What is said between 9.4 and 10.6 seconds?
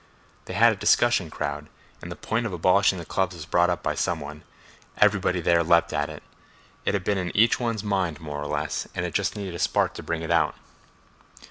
a spark to bring it out."